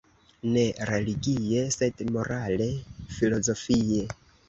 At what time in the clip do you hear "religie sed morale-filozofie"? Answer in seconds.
0.91-4.05